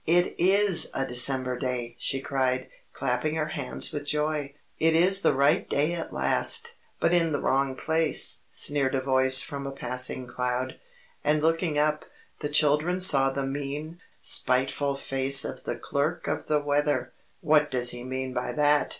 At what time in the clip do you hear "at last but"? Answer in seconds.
5.93-7.13